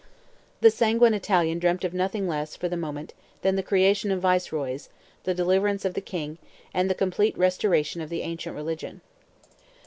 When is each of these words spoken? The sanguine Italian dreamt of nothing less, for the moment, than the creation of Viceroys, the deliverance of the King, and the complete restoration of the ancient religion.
The 0.61 0.71
sanguine 0.71 1.13
Italian 1.13 1.59
dreamt 1.59 1.83
of 1.83 1.93
nothing 1.93 2.27
less, 2.27 2.55
for 2.55 2.67
the 2.67 2.75
moment, 2.75 3.13
than 3.43 3.55
the 3.55 3.61
creation 3.61 4.09
of 4.09 4.19
Viceroys, 4.19 4.89
the 5.25 5.35
deliverance 5.35 5.85
of 5.85 5.93
the 5.93 6.01
King, 6.01 6.39
and 6.73 6.89
the 6.89 6.95
complete 6.95 7.37
restoration 7.37 8.01
of 8.01 8.09
the 8.09 8.23
ancient 8.23 8.55
religion. 8.55 9.01